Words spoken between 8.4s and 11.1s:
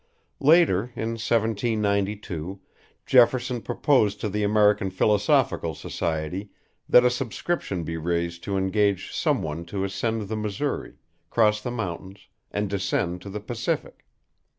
to engage some one to ascend the Missouri,